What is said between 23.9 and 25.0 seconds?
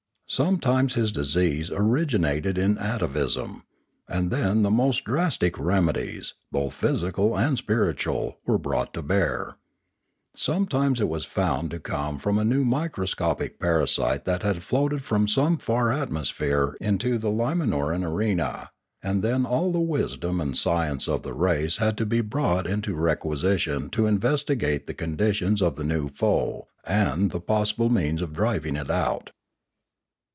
investigate the